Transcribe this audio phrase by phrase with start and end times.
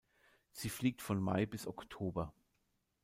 [0.51, 2.33] Sie fliegt von Mai bis Oktober.